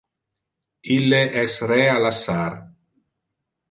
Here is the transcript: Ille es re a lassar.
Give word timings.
Ille 0.95 1.21
es 1.43 1.59
re 1.73 1.79
a 1.93 2.03
lassar. 2.09 2.51